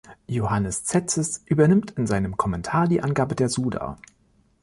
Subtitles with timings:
[0.25, 3.99] Johannes Tzetzes übernimmt in seinem Kommentar die Angabe der Suda.